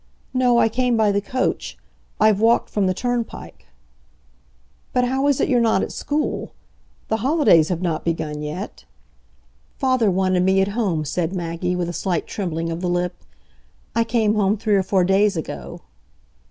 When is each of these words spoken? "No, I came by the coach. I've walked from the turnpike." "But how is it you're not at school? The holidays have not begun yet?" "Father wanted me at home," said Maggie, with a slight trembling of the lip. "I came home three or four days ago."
"No, 0.33 0.57
I 0.57 0.67
came 0.67 0.97
by 0.97 1.11
the 1.11 1.21
coach. 1.21 1.77
I've 2.19 2.39
walked 2.39 2.71
from 2.71 2.87
the 2.87 2.93
turnpike." 2.95 3.67
"But 4.93 5.05
how 5.05 5.27
is 5.27 5.39
it 5.39 5.47
you're 5.47 5.61
not 5.61 5.83
at 5.83 5.91
school? 5.91 6.53
The 7.09 7.17
holidays 7.17 7.69
have 7.69 7.83
not 7.83 8.03
begun 8.03 8.41
yet?" 8.41 8.85
"Father 9.77 10.09
wanted 10.09 10.41
me 10.41 10.59
at 10.59 10.69
home," 10.69 11.05
said 11.05 11.35
Maggie, 11.35 11.75
with 11.75 11.87
a 11.87 11.93
slight 11.93 12.25
trembling 12.25 12.71
of 12.71 12.81
the 12.81 12.89
lip. 12.89 13.13
"I 13.95 14.03
came 14.03 14.33
home 14.33 14.57
three 14.57 14.73
or 14.75 14.81
four 14.81 15.03
days 15.03 15.37
ago." 15.37 15.81